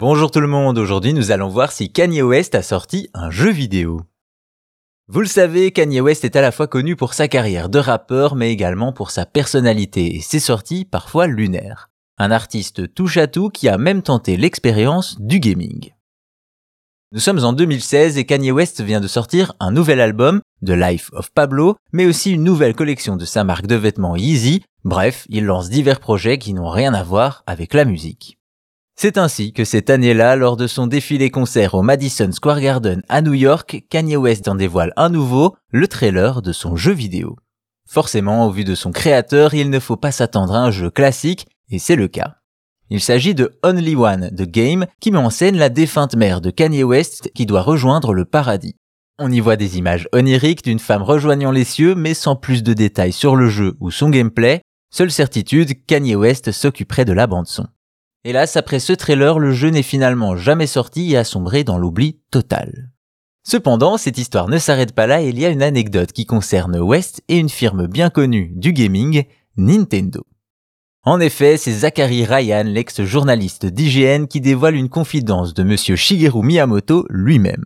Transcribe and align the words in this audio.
Bonjour 0.00 0.30
tout 0.30 0.40
le 0.40 0.46
monde, 0.46 0.78
aujourd'hui 0.78 1.12
nous 1.12 1.30
allons 1.30 1.50
voir 1.50 1.72
si 1.72 1.92
Kanye 1.92 2.22
West 2.22 2.54
a 2.54 2.62
sorti 2.62 3.10
un 3.12 3.30
jeu 3.30 3.50
vidéo. 3.50 4.00
Vous 5.08 5.20
le 5.20 5.26
savez, 5.26 5.72
Kanye 5.72 6.00
West 6.00 6.24
est 6.24 6.36
à 6.36 6.40
la 6.40 6.52
fois 6.52 6.68
connu 6.68 6.96
pour 6.96 7.12
sa 7.12 7.28
carrière 7.28 7.68
de 7.68 7.78
rappeur 7.78 8.34
mais 8.34 8.50
également 8.50 8.94
pour 8.94 9.10
sa 9.10 9.26
personnalité 9.26 10.16
et 10.16 10.22
ses 10.22 10.40
sorties 10.40 10.86
parfois 10.86 11.26
lunaires. 11.26 11.90
Un 12.16 12.30
artiste 12.30 12.94
touche 12.94 13.18
à 13.18 13.26
tout 13.26 13.50
qui 13.50 13.68
a 13.68 13.76
même 13.76 14.00
tenté 14.00 14.38
l'expérience 14.38 15.20
du 15.20 15.38
gaming. 15.38 15.92
Nous 17.12 17.20
sommes 17.20 17.44
en 17.44 17.52
2016 17.52 18.16
et 18.16 18.24
Kanye 18.24 18.52
West 18.52 18.80
vient 18.80 19.02
de 19.02 19.06
sortir 19.06 19.52
un 19.60 19.70
nouvel 19.70 20.00
album, 20.00 20.40
The 20.64 20.70
Life 20.70 21.10
of 21.12 21.30
Pablo, 21.34 21.76
mais 21.92 22.06
aussi 22.06 22.32
une 22.32 22.44
nouvelle 22.44 22.74
collection 22.74 23.16
de 23.16 23.26
sa 23.26 23.44
marque 23.44 23.66
de 23.66 23.76
vêtements 23.76 24.16
Yeezy. 24.16 24.62
Bref, 24.82 25.26
il 25.28 25.44
lance 25.44 25.68
divers 25.68 26.00
projets 26.00 26.38
qui 26.38 26.54
n'ont 26.54 26.70
rien 26.70 26.94
à 26.94 27.02
voir 27.02 27.42
avec 27.46 27.74
la 27.74 27.84
musique. 27.84 28.39
C'est 29.02 29.16
ainsi 29.16 29.54
que 29.54 29.64
cette 29.64 29.88
année-là, 29.88 30.36
lors 30.36 30.58
de 30.58 30.66
son 30.66 30.86
défilé 30.86 31.30
concert 31.30 31.72
au 31.72 31.80
Madison 31.80 32.30
Square 32.32 32.60
Garden 32.60 33.02
à 33.08 33.22
New 33.22 33.32
York, 33.32 33.84
Kanye 33.88 34.18
West 34.18 34.46
en 34.46 34.56
dévoile 34.56 34.92
un 34.96 35.08
nouveau, 35.08 35.56
le 35.70 35.88
trailer 35.88 36.42
de 36.42 36.52
son 36.52 36.76
jeu 36.76 36.92
vidéo. 36.92 37.36
Forcément, 37.88 38.46
au 38.46 38.50
vu 38.50 38.62
de 38.62 38.74
son 38.74 38.92
créateur, 38.92 39.54
il 39.54 39.70
ne 39.70 39.78
faut 39.78 39.96
pas 39.96 40.12
s'attendre 40.12 40.54
à 40.54 40.58
un 40.58 40.70
jeu 40.70 40.90
classique, 40.90 41.46
et 41.70 41.78
c'est 41.78 41.96
le 41.96 42.08
cas. 42.08 42.34
Il 42.90 43.00
s'agit 43.00 43.34
de 43.34 43.58
Only 43.62 43.96
One, 43.96 44.32
The 44.36 44.42
Game, 44.42 44.84
qui 45.00 45.12
met 45.12 45.16
en 45.16 45.30
scène 45.30 45.56
la 45.56 45.70
défunte 45.70 46.14
mère 46.14 46.42
de 46.42 46.50
Kanye 46.50 46.84
West 46.84 47.30
qui 47.34 47.46
doit 47.46 47.62
rejoindre 47.62 48.12
le 48.12 48.26
paradis. 48.26 48.76
On 49.18 49.32
y 49.32 49.40
voit 49.40 49.56
des 49.56 49.78
images 49.78 50.10
oniriques 50.12 50.62
d'une 50.62 50.78
femme 50.78 51.04
rejoignant 51.04 51.52
les 51.52 51.64
cieux, 51.64 51.94
mais 51.94 52.12
sans 52.12 52.36
plus 52.36 52.62
de 52.62 52.74
détails 52.74 53.14
sur 53.14 53.34
le 53.34 53.48
jeu 53.48 53.78
ou 53.80 53.90
son 53.90 54.10
gameplay. 54.10 54.60
Seule 54.92 55.10
certitude, 55.10 55.86
Kanye 55.86 56.16
West 56.16 56.52
s'occuperait 56.52 57.06
de 57.06 57.14
la 57.14 57.26
bande 57.26 57.46
son. 57.46 57.66
Hélas, 58.22 58.56
après 58.56 58.80
ce 58.80 58.92
trailer, 58.92 59.38
le 59.38 59.52
jeu 59.52 59.70
n'est 59.70 59.82
finalement 59.82 60.36
jamais 60.36 60.66
sorti 60.66 61.10
et 61.10 61.16
a 61.16 61.24
sombré 61.24 61.64
dans 61.64 61.78
l'oubli 61.78 62.18
total. 62.30 62.90
Cependant, 63.48 63.96
cette 63.96 64.18
histoire 64.18 64.48
ne 64.48 64.58
s'arrête 64.58 64.92
pas 64.94 65.06
là 65.06 65.22
et 65.22 65.28
il 65.30 65.38
y 65.38 65.46
a 65.46 65.48
une 65.48 65.62
anecdote 65.62 66.12
qui 66.12 66.26
concerne 66.26 66.78
West 66.78 67.22
et 67.28 67.38
une 67.38 67.48
firme 67.48 67.86
bien 67.86 68.10
connue 68.10 68.52
du 68.54 68.74
gaming, 68.74 69.24
Nintendo. 69.56 70.26
En 71.02 71.18
effet, 71.18 71.56
c'est 71.56 71.72
Zachary 71.72 72.26
Ryan, 72.26 72.64
l'ex-journaliste 72.66 73.64
d'IGN, 73.64 74.26
qui 74.26 74.42
dévoile 74.42 74.74
une 74.74 74.90
confidence 74.90 75.54
de 75.54 75.62
monsieur 75.62 75.96
Shigeru 75.96 76.44
Miyamoto 76.44 77.06
lui-même. 77.08 77.64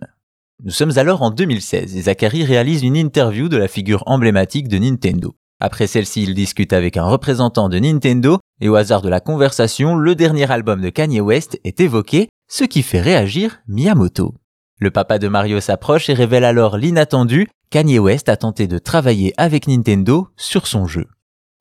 Nous 0.62 0.70
sommes 0.70 0.96
alors 0.98 1.22
en 1.22 1.33
2016 1.33 1.96
et 1.96 2.02
Zachary 2.02 2.44
réalise 2.44 2.84
une 2.84 2.96
interview 2.96 3.48
de 3.48 3.56
la 3.56 3.66
figure 3.66 4.05
emblématique 4.06 4.68
de 4.68 4.78
Nintendo. 4.78 5.34
Après 5.58 5.89
celle-ci, 5.89 6.22
il 6.22 6.34
discute 6.34 6.72
avec 6.72 6.96
un 6.96 7.05
représentant 7.05 7.68
de 7.68 7.78
Nintendo 7.78 8.39
et 8.64 8.68
au 8.68 8.76
hasard 8.76 9.02
de 9.02 9.10
la 9.10 9.20
conversation, 9.20 9.94
le 9.94 10.14
dernier 10.14 10.50
album 10.50 10.80
de 10.80 10.88
Kanye 10.88 11.20
West 11.20 11.60
est 11.64 11.80
évoqué, 11.80 12.30
ce 12.48 12.64
qui 12.64 12.82
fait 12.82 13.02
réagir 13.02 13.58
Miyamoto. 13.68 14.34
Le 14.80 14.90
papa 14.90 15.18
de 15.18 15.28
Mario 15.28 15.60
s'approche 15.60 16.08
et 16.08 16.14
révèle 16.14 16.44
alors 16.44 16.78
l'inattendu, 16.78 17.46
Kanye 17.68 17.98
West 17.98 18.30
a 18.30 18.38
tenté 18.38 18.66
de 18.66 18.78
travailler 18.78 19.34
avec 19.36 19.68
Nintendo 19.68 20.28
sur 20.38 20.66
son 20.66 20.86
jeu. 20.86 21.04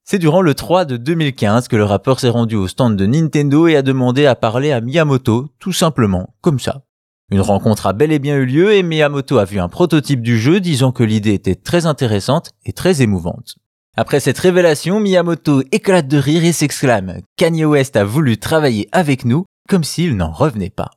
C'est 0.05 0.17
durant 0.17 0.41
le 0.41 0.53
3 0.53 0.85
de 0.85 0.95
2015 0.95 1.67
que 1.67 1.75
le 1.75 1.83
rappeur 1.83 2.21
s'est 2.21 2.29
rendu 2.29 2.55
au 2.55 2.69
stand 2.69 2.95
de 2.95 3.05
Nintendo 3.05 3.67
et 3.67 3.75
a 3.75 3.81
demandé 3.81 4.25
à 4.25 4.35
parler 4.35 4.71
à 4.71 4.79
Miyamoto, 4.79 5.49
tout 5.59 5.73
simplement, 5.73 6.33
comme 6.39 6.59
ça. 6.59 6.83
Une 7.31 7.41
rencontre 7.41 7.85
a 7.85 7.91
bel 7.91 8.13
et 8.13 8.19
bien 8.19 8.38
eu 8.38 8.45
lieu 8.45 8.75
et 8.75 8.83
Miyamoto 8.83 9.39
a 9.39 9.45
vu 9.45 9.59
un 9.59 9.67
prototype 9.67 10.21
du 10.21 10.39
jeu 10.39 10.61
disant 10.61 10.93
que 10.93 11.03
l'idée 11.03 11.33
était 11.33 11.55
très 11.55 11.85
intéressante 11.85 12.51
et 12.65 12.71
très 12.71 13.01
émouvante. 13.01 13.57
Après 13.95 14.19
cette 14.19 14.39
révélation, 14.39 14.99
Miyamoto 14.99 15.61
éclate 15.72 16.08
de 16.08 16.17
rire 16.17 16.44
et 16.44 16.52
s'exclame 16.52 17.19
Kanye 17.38 17.66
West 17.66 17.95
a 17.95 18.03
voulu 18.03 18.38
travailler 18.38 18.89
avec 18.91 19.23
nous 19.23 19.45
comme 19.69 19.83
s'il 19.83 20.17
n'en 20.17 20.31
revenait 20.31 20.72
pas. 20.72 20.89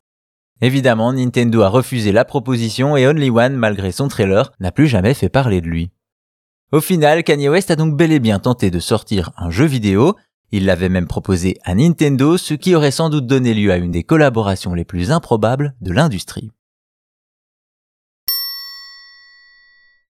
Évidemment, 0.62 1.12
Nintendo 1.12 1.60
a 1.60 1.68
refusé 1.68 2.10
la 2.10 2.24
proposition 2.24 2.96
et 2.96 3.06
Only 3.06 3.28
One, 3.28 3.56
malgré 3.56 3.92
son 3.92 4.08
trailer, 4.08 4.50
n'a 4.60 4.72
plus 4.72 4.86
jamais 4.86 5.12
fait 5.12 5.28
parler 5.28 5.60
de 5.60 5.66
lui. 5.66 5.90
Au 6.72 6.80
final, 6.80 7.22
Kanye 7.22 7.50
West 7.50 7.70
a 7.70 7.76
donc 7.76 7.96
bel 7.96 8.12
et 8.12 8.18
bien 8.18 8.38
tenté 8.38 8.70
de 8.70 8.80
sortir 8.80 9.30
un 9.36 9.50
jeu 9.50 9.66
vidéo, 9.66 10.16
il 10.50 10.64
l'avait 10.64 10.88
même 10.88 11.06
proposé 11.06 11.58
à 11.64 11.74
Nintendo, 11.74 12.38
ce 12.38 12.54
qui 12.54 12.74
aurait 12.74 12.90
sans 12.90 13.10
doute 13.10 13.26
donné 13.26 13.52
lieu 13.52 13.72
à 13.72 13.76
une 13.76 13.90
des 13.90 14.04
collaborations 14.04 14.72
les 14.72 14.86
plus 14.86 15.10
improbables 15.10 15.74
de 15.82 15.92
l'industrie. 15.92 16.50